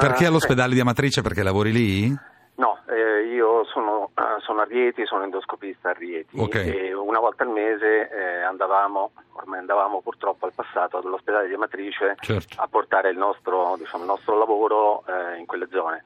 Perché 0.01 0.25
all'ospedale 0.25 0.74
di 0.74 0.79
Amatrice? 0.79 1.22
Perché 1.22 1.43
lavori 1.43 1.72
lì? 1.72 2.13
No, 2.55 2.79
eh, 2.88 3.25
io 3.27 3.63
sono, 3.65 4.10
eh, 4.15 4.39
sono 4.39 4.62
a 4.62 4.63
Rieti, 4.65 5.05
sono 5.05 5.24
endoscopista 5.24 5.89
a 5.89 5.93
Rieti 5.93 6.39
Ok. 6.39 6.55
e 6.55 6.93
una 6.93 7.20
volta 7.20 7.43
al 7.43 7.50
mese 7.50 8.10
eh, 8.10 8.41
andavamo, 8.41 9.12
ormai 9.34 9.60
andavamo 9.60 10.01
purtroppo 10.01 10.46
al 10.46 10.53
passato 10.53 10.98
all'ospedale 10.98 11.48
di 11.48 11.53
Amatrice 11.53 12.15
Certo. 12.20 12.62
a 12.62 12.67
portare 12.67 13.10
il 13.10 13.17
nostro, 13.17 13.75
diciamo, 13.77 14.03
il 14.03 14.10
nostro 14.10 14.38
lavoro 14.38 15.03
eh, 15.05 15.38
in 15.38 15.46
quelle 15.46 15.67
zone. 15.72 16.03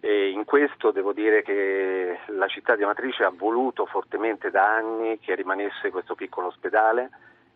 E 0.00 0.30
in 0.30 0.44
questo 0.44 0.92
devo 0.92 1.12
dire 1.12 1.42
che 1.42 2.20
la 2.28 2.46
città 2.48 2.74
di 2.74 2.82
Amatrice 2.82 3.24
ha 3.24 3.32
voluto 3.36 3.84
fortemente 3.86 4.50
da 4.50 4.76
anni 4.76 5.18
che 5.18 5.34
rimanesse 5.34 5.90
questo 5.90 6.14
piccolo 6.14 6.46
ospedale, 6.48 7.10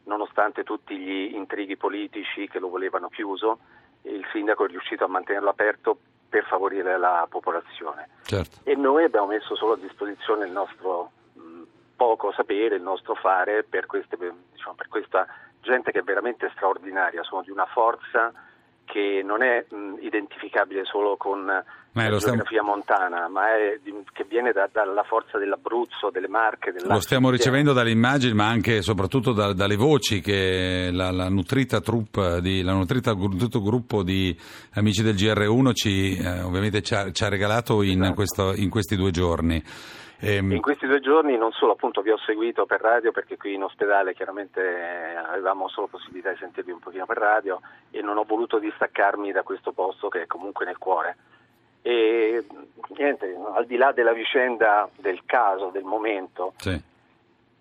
nonostante 0.05 0.63
tutti 0.63 0.97
gli 0.97 1.35
intrighi 1.35 1.77
politici 1.77 2.47
che 2.49 2.59
lo 2.59 2.69
volevano 2.69 3.09
chiuso, 3.09 3.59
il 4.05 4.25
sindaco 4.33 4.65
è 4.65 4.69
riuscito 4.69 5.05
a 5.05 5.09
mantenerlo 5.09 5.51
aperto 5.51 5.99
per 6.29 6.45
favorire 6.47 6.99
la 6.99 7.27
popolazione. 7.29 8.09
Certo. 8.23 8.59
E 8.65 8.75
noi 8.75 9.05
abbiamo 9.05 9.27
messo 9.27 9.55
solo 9.55 9.75
a 9.75 9.77
disposizione 9.77 10.47
il 10.47 10.53
nostro 10.53 11.11
mh, 11.35 11.63
poco 11.97 12.33
sapere, 12.33 12.77
il 12.77 12.83
nostro 12.83 13.15
fare 13.15 13.63
per, 13.63 13.87
queste, 13.87 14.17
diciamo, 14.53 14.75
per 14.75 14.89
questa 14.89 15.27
gente 15.61 15.93
che 15.93 16.01
è 16.01 16.03
veramente 16.03 16.51
straordinaria, 16.55 17.23
sono 17.23 17.43
di 17.43 17.51
una 17.51 17.67
forza 17.67 18.33
che 18.95 19.23
non 19.25 19.43
è 19.43 19.65
mh, 19.69 20.05
identificabile 20.05 20.85
solo 20.85 21.17
con 21.17 21.45
la 21.47 22.09
lo 22.09 22.19
stiamo- 22.21 22.43
geografia 22.43 22.63
montana, 22.63 23.29
ma 23.29 23.57
è 23.57 23.81
che 24.13 24.25
viene 24.29 24.53
da- 24.53 24.69
dalla 24.73 25.03
forza 25.03 25.37
dell'Abruzzo, 25.37 26.11
delle 26.13 26.29
Marche, 26.29 26.73
Lo 26.85 27.01
stiamo 27.01 27.29
ricevendo 27.31 27.73
dalle 27.73 27.91
immagini, 27.91 28.35
ma 28.35 28.47
anche 28.47 28.77
e 28.77 28.83
soprattutto 28.83 29.33
da- 29.33 29.53
dalle 29.53 29.75
voci 29.77 30.21
che 30.21 30.91
la, 30.93 31.11
la 31.11 31.29
nutrita 31.29 31.81
troupe, 31.81 32.41
di, 32.41 32.63
la 32.63 32.73
nutrita 32.73 33.15
tutto 33.15 33.61
gruppo 33.63 34.05
di 34.05 34.37
amici 34.75 35.03
del 35.03 35.15
GR1 35.17 35.73
ci, 35.75 36.17
eh, 36.17 36.41
ovviamente 36.43 36.81
ci 36.83 36.95
ha, 36.95 37.11
ci 37.11 37.25
ha 37.25 37.29
regalato 37.29 37.83
in, 37.83 38.01
Esatto. 38.01 38.15
questo- 38.15 38.55
in 38.55 38.71
questi 38.71 38.95
due 38.97 39.11
giorni. 39.11 39.63
Ehm, 40.25 40.53
In 40.53 40.63
questi 40.63 40.87
due 40.87 41.01
giorni 41.01 41.37
non 41.37 41.53
solo 41.53 41.73
appunto 41.73 42.01
vi 42.01 42.11
ho 42.11 42.17
seguito 42.17 42.65
per 42.65 42.81
radio 42.81 43.13
perché 43.13 43.37
qui 43.37 43.55
in 43.55 43.63
ospedale 43.63 44.15
chiaramente 44.15 44.61
eh, 44.61 45.15
avevamo 45.17 45.69
solo 45.69 45.87
possibilità 45.87 46.31
di 46.31 46.39
sentirvi 46.39 46.71
un 46.71 46.79
pochino 46.79 47.05
per 47.05 47.19
radio 47.19 47.61
e 47.91 48.01
non 48.01 48.17
ho 48.17 48.25
voluto 48.25 48.59
distaccarmi 48.59 49.33
da 49.33 49.43
questo 49.43 49.73
posto 49.73 50.09
che 50.09 50.23
è 50.23 50.27
comunque 50.27 50.65
nel 50.65 50.79
cuore. 50.79 51.17
E 51.83 52.47
niente, 52.97 53.37
al 53.55 53.67
di 53.67 53.77
là 53.77 53.93
della 53.93 54.15
vicenda 54.15 54.89
del 54.97 55.21
caso, 55.27 55.69
del 55.69 55.85
momento, 55.85 56.55
sì. 56.57 56.81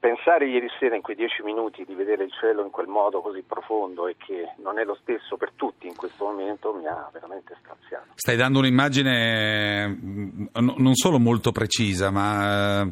Pensare 0.03 0.49
ieri 0.49 0.67
sera 0.79 0.97
in 0.97 1.01
quei 1.01 1.15
dieci 1.15 1.41
minuti 1.43 1.85
di 1.87 1.93
vedere 1.93 2.25
il 2.25 2.31
cielo 2.37 2.61
in 2.65 2.71
quel 2.71 2.87
modo 2.87 3.21
così 3.21 3.41
profondo 3.41 4.09
e 4.09 4.17
che 4.17 4.51
non 4.61 4.77
è 4.77 4.83
lo 4.83 4.97
stesso 5.01 5.37
per 5.37 5.53
tutti 5.55 5.87
in 5.87 5.95
questo 5.95 6.25
momento 6.25 6.73
mi 6.73 6.85
ha 6.87 7.09
veramente 7.13 7.55
straziato. 7.61 8.07
Stai 8.15 8.35
dando 8.35 8.59
un'immagine 8.59 9.87
mm, 9.87 10.45
non 10.51 10.93
solo 10.95 11.19
molto 11.19 11.53
precisa, 11.53 12.11
ma 12.11 12.81
eh, 12.81 12.91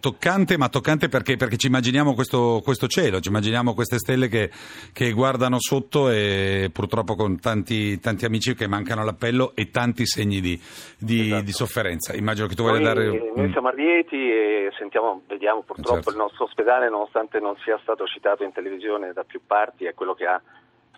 toccante, 0.00 0.56
ma 0.56 0.68
toccante 0.68 1.08
perché, 1.08 1.36
perché 1.36 1.56
ci 1.56 1.66
immaginiamo 1.66 2.14
questo, 2.14 2.60
questo 2.64 2.86
cielo, 2.86 3.20
ci 3.20 3.28
immaginiamo 3.28 3.74
queste 3.74 3.98
stelle 3.98 4.28
che, 4.28 4.50
che 4.92 5.12
guardano 5.12 5.56
sotto 5.60 6.08
e 6.10 6.70
purtroppo 6.72 7.14
con 7.14 7.38
tanti, 7.38 7.98
tanti 8.00 8.24
amici 8.24 8.54
che 8.54 8.66
mancano 8.66 9.02
all'appello 9.02 9.52
e 9.54 9.70
tanti 9.70 10.06
segni 10.06 10.40
di, 10.40 10.60
di- 10.98 11.26
Esatto. 11.26 11.42
di 11.44 11.52
sofferenza. 11.52 12.14
Immagino 12.14 12.46
che 12.46 12.54
tu 12.54 12.62
voglia 12.62 12.80
dare... 12.80 13.06
noi 13.34 13.48
mm, 13.48 13.52
siamo 13.52 13.68
a 13.68 13.72
Rieti 13.72 14.16
e 14.16 14.70
sentiamo, 14.78 15.22
vediamo 15.28 15.62
purtroppo 15.62 15.94
Certo. 15.94 16.10
il 16.10 16.16
nostro 16.16 16.44
ospedale, 16.44 16.88
nonostante 16.88 17.38
non 17.38 17.54
sia 17.62 17.78
stato 17.82 18.06
citato 18.06 18.44
in 18.44 18.52
televisione 18.52 19.12
da 19.12 19.24
più 19.24 19.40
parti, 19.46 19.84
è 19.84 19.94
quello 19.94 20.14
che 20.14 20.24
ha 20.24 20.40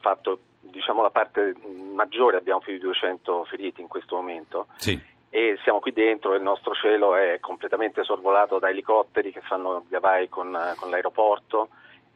fatto 0.01 0.41
diciamo, 0.61 1.03
la 1.03 1.11
parte 1.11 1.55
maggiore, 1.95 2.37
abbiamo 2.37 2.61
più 2.61 2.73
di 2.73 2.79
200 2.79 3.45
feriti 3.51 3.81
in 3.81 3.89
questo 3.89 4.17
momento 4.17 4.67
Sì. 4.77 4.99
E 5.31 5.57
siamo 5.63 5.79
qui 5.79 5.93
dentro 5.93 6.35
e 6.35 6.39
il 6.39 6.43
nostro 6.43 6.75
cielo 6.75 7.15
è 7.15 7.39
completamente 7.39 8.03
sorvolato 8.03 8.59
da 8.59 8.69
elicotteri 8.69 9.31
che 9.31 9.41
fanno 9.41 9.85
gli 9.89 9.95
avai 9.95 10.29
con, 10.29 10.59
con 10.77 10.91
l'aeroporto 10.91 11.69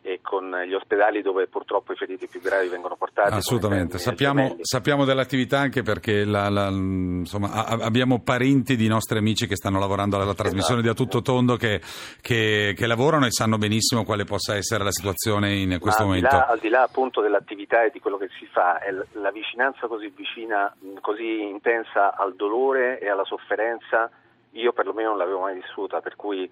e 0.07 0.21
con 0.21 0.55
gli 0.67 0.75
ospedali 0.75 1.23
dove 1.23 1.47
purtroppo 1.47 1.93
i 1.93 1.97
feriti 1.97 2.27
più 2.27 2.43
gravi 2.43 2.69
vengono 2.69 2.95
portati. 2.95 3.33
Assolutamente, 3.33 3.97
sappiamo, 3.97 4.57
sappiamo 4.61 5.07
dell'attività 5.07 5.59
anche 5.61 5.81
perché 5.83 6.27
la- 6.27 6.51
la- 6.51 6.69
insomma, 6.69 7.53
a- 7.65 7.79
abbiamo 7.81 8.21
parenti 8.21 8.77
di 8.77 8.87
nostri 8.87 9.17
amici 9.17 9.47
che 9.47 9.57
stanno 9.57 9.79
lavorando 9.79 10.21
alla 10.21 10.35
trasmissione 10.35 10.83
di 10.83 10.89
A 10.89 10.93
Tutto 10.93 11.23
Tondo 11.23 11.57
che, 11.57 11.81
che- 12.21 12.75
che 12.77 12.87
lavorano 12.87 13.25
e 13.25 13.31
sanno 13.31 13.57
benissimo 13.57 14.05
quale 14.05 14.25
possa 14.25 14.57
essere 14.57 14.85
la 14.85 14.91
situazione 14.93 15.55
in 15.55 15.79
questo 15.81 16.05
Ma 16.05 16.11
al 16.13 16.17
di 16.17 16.23
momento. 16.23 16.37
là- 16.37 16.53
al 16.53 16.59
di 16.59 16.69
là 16.69 16.83
appunto 16.83 17.23
dell'attività 17.23 17.83
e 17.83 17.91
di 17.91 17.99
quello 18.01 18.19
che 18.19 18.29
si 18.39 18.45
fa, 18.45 18.81
è 18.81 18.91
la 19.13 19.31
vicinanza 19.31 19.87
così 19.87 20.13
vicina, 20.15 20.71
così 21.01 21.49
intensa 21.49 22.15
al 22.15 22.35
dolore 22.37 22.99
e 23.01 23.09
alla 23.09 23.25
sofferenza, 23.25 24.11
io 24.51 24.73
perlomeno 24.75 25.09
non 25.09 25.19
l'avevo 25.19 25.41
mai 25.41 25.55
vissuta, 25.55 26.01
per 26.03 26.15
cui 26.15 26.45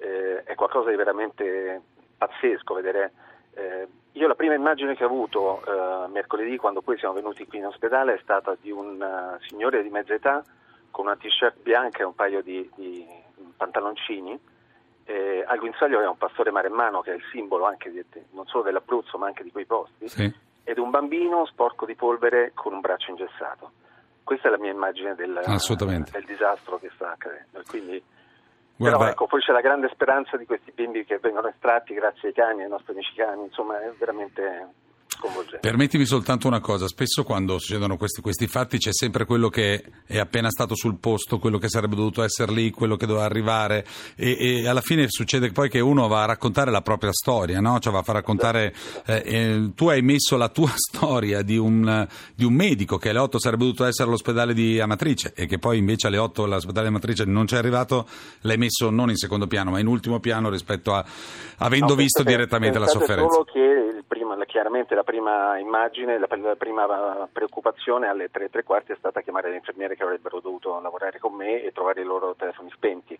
eh, 0.00 0.42
è 0.44 0.54
qualcosa 0.54 0.90
di 0.90 0.96
veramente 0.96 1.80
pazzesco 2.18 2.74
vedere. 2.74 3.12
eh, 3.54 3.86
io 4.12 4.26
la 4.26 4.34
prima 4.34 4.54
immagine 4.54 4.96
che 4.96 5.04
ho 5.04 5.06
avuto 5.06 5.62
eh, 5.64 6.08
mercoledì 6.08 6.56
quando 6.56 6.80
poi 6.82 6.98
siamo 6.98 7.14
venuti 7.14 7.46
qui 7.46 7.58
in 7.58 7.66
ospedale 7.66 8.14
è 8.14 8.18
stata 8.22 8.56
di 8.60 8.70
un 8.70 9.00
eh, 9.00 9.38
signore 9.46 9.82
di 9.82 9.88
mezza 9.90 10.12
età 10.14 10.42
con 10.90 11.06
una 11.06 11.16
t-shirt 11.16 11.60
bianca 11.62 12.00
e 12.00 12.04
un 12.04 12.14
paio 12.14 12.42
di, 12.42 12.68
di 12.74 13.06
pantaloncini 13.56 14.38
eh, 15.04 15.44
al 15.46 15.58
guinzaglio 15.58 15.96
aveva 15.96 16.10
un 16.10 16.16
pastore 16.18 16.50
maremmano 16.50 17.00
che 17.00 17.12
è 17.12 17.14
il 17.14 17.22
simbolo 17.30 17.64
anche 17.66 17.90
di- 17.90 18.04
non 18.32 18.46
solo 18.46 18.64
dell'Abruzzo 18.64 19.18
ma 19.18 19.26
anche 19.26 19.42
di 19.44 19.50
quei 19.52 19.64
posti 19.66 20.08
Sì. 20.08 20.32
ed 20.64 20.78
un 20.78 20.90
bambino 20.90 21.46
sporco 21.46 21.86
di 21.86 21.94
polvere 21.94 22.52
con 22.54 22.72
un 22.72 22.80
braccio 22.80 23.10
ingessato. 23.10 23.70
Questa 24.24 24.48
è 24.48 24.50
la 24.50 24.58
mia 24.58 24.72
immagine 24.72 25.14
del, 25.14 25.40
del 26.10 26.24
disastro 26.24 26.76
che 26.78 26.90
sta 26.94 27.12
accadendo. 27.12 27.60
E 27.60 27.62
Quindi, 28.78 28.94
però 28.94 28.96
Guarda, 28.96 29.10
ecco, 29.10 29.26
poi 29.26 29.40
c'è 29.40 29.50
la 29.50 29.60
grande 29.60 29.88
speranza 29.88 30.36
di 30.36 30.46
questi 30.46 30.70
bimbi 30.70 31.04
che 31.04 31.18
vengono 31.18 31.48
estratti 31.48 31.94
grazie 31.94 32.28
ai 32.28 32.34
cani, 32.34 32.62
ai 32.62 32.68
nostri 32.68 32.92
amici 32.92 33.12
cani, 33.14 33.42
insomma 33.42 33.80
è 33.80 33.90
veramente 33.98 34.68
sconvolgente. 35.18 35.58
Permettimi 35.58 36.06
soltanto 36.06 36.46
una 36.46 36.60
cosa, 36.60 36.86
spesso 36.86 37.24
quando 37.24 37.58
succedono 37.58 37.96
questi, 37.96 38.20
questi 38.20 38.46
fatti 38.46 38.78
c'è 38.78 38.92
sempre 38.92 39.24
quello 39.24 39.48
che 39.48 39.84
è 40.06 40.18
appena 40.18 40.48
stato 40.50 40.76
sul 40.76 40.98
posto, 40.98 41.38
quello 41.38 41.58
che 41.58 41.68
sarebbe 41.68 41.96
dovuto 41.96 42.22
essere 42.22 42.52
lì, 42.52 42.70
quello 42.70 42.96
che 42.96 43.06
doveva 43.06 43.24
arrivare 43.24 43.84
e, 44.14 44.60
e 44.60 44.68
alla 44.68 44.80
fine 44.80 45.06
succede 45.08 45.50
poi 45.50 45.68
che 45.68 45.80
uno 45.80 46.06
va 46.06 46.22
a 46.22 46.26
raccontare 46.26 46.70
la 46.70 46.80
propria 46.80 47.12
storia, 47.12 47.60
no? 47.60 47.78
cioè 47.80 47.92
va 47.92 47.98
a 48.00 48.02
far 48.02 48.14
raccontare, 48.16 48.74
eh, 49.06 49.22
eh, 49.24 49.70
tu 49.74 49.88
hai 49.88 50.02
messo 50.02 50.36
la 50.36 50.48
tua 50.48 50.72
storia 50.76 51.42
di 51.42 51.56
un, 51.56 52.06
di 52.34 52.44
un 52.44 52.52
medico 52.52 52.96
che 52.96 53.10
alle 53.10 53.18
8 53.18 53.40
sarebbe 53.40 53.64
dovuto 53.64 53.84
essere 53.84 54.08
all'ospedale 54.08 54.54
di 54.54 54.78
Amatrice 54.78 55.32
e 55.34 55.46
che 55.46 55.58
poi 55.58 55.78
invece 55.78 56.06
alle 56.06 56.18
8 56.18 56.44
all'ospedale 56.44 56.88
di 56.88 56.94
Amatrice 56.94 57.24
non 57.24 57.46
c'è 57.46 57.56
arrivato, 57.56 58.06
l'hai 58.42 58.56
messo 58.56 58.90
non 58.90 59.10
in 59.10 59.16
secondo 59.16 59.46
piano 59.46 59.72
ma 59.72 59.80
in 59.80 59.86
ultimo 59.86 60.20
piano 60.20 60.48
rispetto 60.48 60.94
a 60.94 61.04
avendo 61.58 61.88
No, 61.88 61.94
visto 61.94 62.22
direttamente 62.22 62.78
la 62.78 62.86
sofferenza. 62.86 63.32
solo 63.32 63.44
che 63.44 63.97
chiaramente 64.48 64.94
la 64.94 65.04
prima 65.04 65.58
immagine, 65.58 66.18
la, 66.18 66.26
la 66.30 66.56
prima 66.56 67.28
preoccupazione 67.30 68.08
alle 68.08 68.30
tre 68.30 68.46
e 68.46 68.50
tre 68.50 68.64
quarti 68.64 68.92
è 68.92 68.96
stata 68.96 69.20
chiamare 69.20 69.50
le 69.50 69.56
infermiere 69.56 69.94
che 69.94 70.02
avrebbero 70.02 70.40
dovuto 70.40 70.80
lavorare 70.80 71.18
con 71.18 71.34
me 71.34 71.62
e 71.62 71.70
trovare 71.70 72.00
i 72.00 72.04
loro 72.04 72.34
telefoni 72.34 72.70
spenti. 72.70 73.16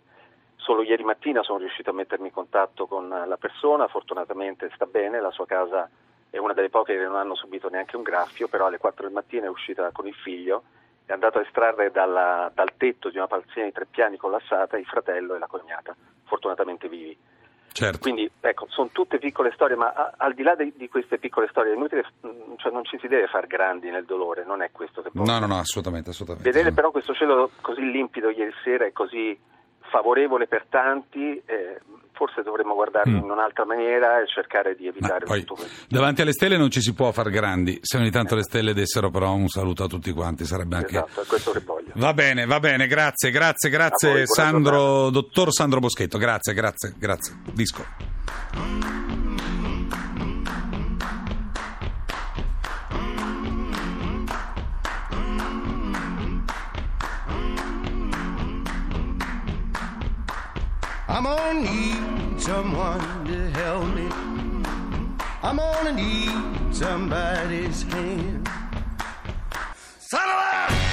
Solo 0.55 0.81
ieri 0.81 1.03
mattina 1.03 1.43
sono 1.43 1.59
riuscito 1.59 1.91
a 1.91 1.93
mettermi 1.93 2.27
in 2.27 2.33
contatto 2.33 2.87
con 2.87 3.07
la 3.07 3.37
persona, 3.37 3.87
fortunatamente 3.87 4.71
sta 4.73 4.87
bene, 4.87 5.21
la 5.21 5.31
sua 5.31 5.45
casa 5.45 5.87
è 6.31 6.37
una 6.37 6.53
delle 6.53 6.69
poche 6.69 6.97
che 6.97 7.03
non 7.03 7.15
hanno 7.15 7.35
subito 7.35 7.69
neanche 7.69 7.95
un 7.95 8.03
graffio, 8.03 8.47
però 8.47 8.65
alle 8.65 8.77
4 8.77 9.05
del 9.05 9.13
mattino 9.13 9.45
è 9.45 9.49
uscita 9.49 9.91
con 9.91 10.07
il 10.07 10.15
figlio, 10.15 10.63
è 11.05 11.13
andato 11.13 11.37
a 11.37 11.41
estrarre 11.41 11.91
dalla- 11.91 12.51
dal 12.53 12.75
tetto 12.75 13.09
di 13.09 13.17
una 13.17 13.27
palazzina 13.27 13.65
di 13.65 13.71
tre 13.71 13.85
piani 13.85 14.17
collassata 14.17 14.77
il 14.77 14.85
fratello 14.85 15.35
e 15.35 15.39
la 15.39 15.47
cognata, 15.47 15.95
fortunatamente 16.25 16.89
vivi. 16.89 17.17
Certo. 17.71 17.99
Quindi 17.99 18.29
ecco, 18.41 18.65
sono 18.69 18.89
tutte 18.91 19.17
piccole 19.19 19.51
storie, 19.53 19.75
ma 19.75 19.93
a- 19.93 20.13
al 20.17 20.33
di 20.33 20.43
là 20.43 20.55
di, 20.55 20.73
di 20.75 20.87
queste 20.89 21.17
piccole 21.17 21.47
storie, 21.49 21.73
è 21.73 21.75
inutile, 21.75 22.03
mm, 22.25 22.53
cioè 22.57 22.71
non 22.71 22.83
ci 22.85 22.97
si 22.99 23.07
deve 23.07 23.27
far 23.27 23.47
grandi 23.47 23.89
nel 23.89 24.05
dolore, 24.05 24.43
non 24.45 24.61
è 24.61 24.69
questo 24.71 25.01
che 25.01 25.09
porta. 25.11 25.31
No, 25.31 25.39
no, 25.39 25.45
no, 25.47 25.59
assolutamente, 25.59 26.09
assolutamente. 26.09 26.49
Vedere 26.49 26.73
però 26.73 26.91
questo 26.91 27.13
cielo 27.13 27.51
così 27.61 27.81
limpido 27.91 28.29
ieri 28.29 28.51
sera 28.63 28.85
e 28.85 28.91
così 28.91 29.37
favorevole 29.91 30.47
per 30.47 30.65
tanti, 30.69 31.41
eh, 31.45 31.79
forse 32.11 32.43
dovremmo 32.43 32.73
guardarlo 32.75 33.17
Mm. 33.17 33.23
in 33.23 33.31
un'altra 33.31 33.65
maniera 33.65 34.19
e 34.21 34.27
cercare 34.27 34.75
di 34.75 34.85
evitare 34.87 35.25
poi, 35.25 35.39
tutto 35.39 35.55
questo. 35.55 35.85
davanti 35.87 36.21
alle 36.21 36.33
stelle 36.33 36.57
non 36.57 36.69
ci 36.69 36.81
si 36.81 36.93
può 36.93 37.11
far 37.11 37.29
grandi, 37.29 37.79
se 37.81 37.97
ogni 37.97 38.11
tanto 38.11 38.35
le 38.35 38.43
stelle 38.43 38.73
dessero 38.73 39.09
però 39.09 39.33
un 39.33 39.47
saluto 39.47 39.85
a 39.85 39.87
tutti 39.87 40.11
quanti, 40.11 40.43
sarebbe 40.45 40.75
anche... 40.75 40.97
Esatto, 40.97 41.21
è 41.21 41.25
questo 41.25 41.51
che 41.51 41.61
voglio. 41.93 42.05
Va 42.05 42.13
bene, 42.13 42.45
va 42.45 42.59
bene, 42.59 42.87
grazie, 42.87 43.31
grazie, 43.31 43.69
voi, 43.69 43.79
grazie 43.79 44.09
buona 44.09 44.25
Sandro, 44.25 45.09
dottor 45.09 45.53
Sandro 45.53 45.79
Boschetto, 45.79 46.17
grazie, 46.17 46.53
grazie, 46.53 46.93
grazie. 46.97 47.35
Disco. 47.53 47.85
I'm 61.07 61.23
gonna 61.23 61.53
need 61.53 62.39
someone 62.39 63.25
to 63.25 63.49
help 63.59 63.83
me. 63.93 64.07
I'm 65.41 65.57
gonna 65.57 65.91
need 65.91 66.73
somebody's 66.73 67.83
hand. 67.83 68.47
Son 69.99 70.88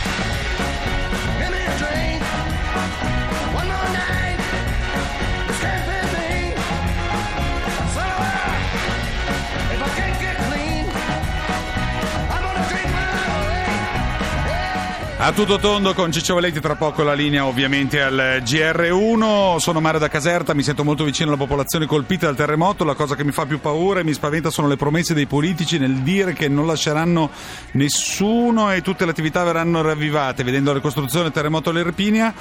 A 15.27 15.33
tutto 15.33 15.59
tondo 15.59 15.93
con 15.93 16.13
Ciccio 16.13 16.35
Valetti, 16.35 16.61
tra 16.61 16.77
poco 16.77 17.03
la 17.03 17.13
linea 17.13 17.47
ovviamente 17.47 18.01
al 18.01 18.41
GR1. 18.45 19.57
Sono 19.57 19.81
Mario 19.81 19.99
da 19.99 20.07
Caserta, 20.07 20.55
mi 20.55 20.63
sento 20.63 20.85
molto 20.85 21.03
vicino 21.03 21.31
alla 21.31 21.37
popolazione 21.37 21.85
colpita 21.87 22.27
dal 22.27 22.37
terremoto. 22.37 22.85
La 22.85 22.95
cosa 22.95 23.17
che 23.17 23.25
mi 23.25 23.33
fa 23.33 23.45
più 23.45 23.59
paura 23.59 23.99
e 23.99 24.05
mi 24.05 24.13
spaventa 24.13 24.51
sono 24.51 24.69
le 24.69 24.77
promesse 24.77 25.15
dei 25.15 25.27
politici 25.27 25.79
nel 25.79 25.95
dire 26.03 26.33
che 26.33 26.47
non 26.47 26.65
lasceranno 26.65 27.29
nessuno 27.73 28.71
e 28.71 28.83
tutte 28.83 29.05
le 29.05 29.11
attività 29.11 29.43
verranno 29.43 29.83
ravvivate. 29.83 30.45
Vedendo 30.45 30.71
la 30.71 30.77
ricostruzione 30.77 31.25
del 31.25 31.33
terremoto 31.33 31.73
dell'Irpinia 31.73 32.33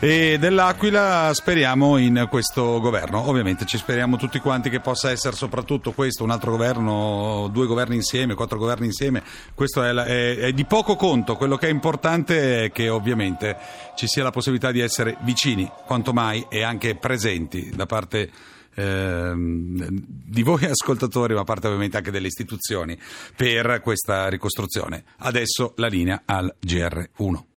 e 0.00 0.36
dell'Aquila, 0.40 1.30
speriamo 1.32 1.96
in 1.96 2.26
questo 2.28 2.80
governo. 2.80 3.28
Ovviamente 3.28 3.66
ci 3.66 3.76
speriamo 3.76 4.16
tutti 4.16 4.40
quanti 4.40 4.68
che 4.68 4.80
possa 4.80 5.12
essere 5.12 5.36
soprattutto 5.36 5.92
questo, 5.92 6.24
un 6.24 6.30
altro 6.30 6.50
governo, 6.50 7.48
due 7.52 7.66
governi 7.68 7.94
insieme, 7.94 8.34
quattro 8.34 8.58
governi 8.58 8.86
insieme. 8.86 9.22
Questo 9.54 9.84
è, 9.84 9.92
la- 9.92 10.06
è- 10.06 10.38
è 10.38 10.52
di 10.52 10.64
poco 10.64 10.96
conto. 10.96 11.36
Quello 11.36 11.56
che 11.56 11.68
è 11.68 11.70
importante 11.70 12.30
è 12.32 12.70
che 12.72 12.88
ovviamente 12.88 13.56
ci 13.94 14.06
sia 14.06 14.22
la 14.22 14.30
possibilità 14.30 14.70
di 14.70 14.80
essere 14.80 15.16
vicini, 15.20 15.70
quanto 15.86 16.12
mai, 16.12 16.46
e 16.48 16.62
anche 16.62 16.96
presenti 16.96 17.70
da 17.74 17.86
parte 17.86 18.30
ehm, 18.74 19.88
di 19.90 20.42
voi 20.42 20.64
ascoltatori, 20.64 21.34
ma 21.34 21.44
parte 21.44 21.66
ovviamente 21.66 21.96
anche 21.96 22.10
delle 22.10 22.26
istituzioni, 22.26 22.98
per 23.36 23.80
questa 23.82 24.28
ricostruzione. 24.28 25.04
Adesso 25.18 25.74
la 25.76 25.88
linea 25.88 26.22
al 26.24 26.54
GR1. 26.64 27.50